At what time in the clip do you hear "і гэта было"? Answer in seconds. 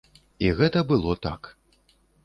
0.45-1.11